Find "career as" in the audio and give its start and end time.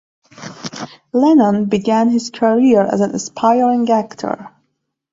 2.31-3.01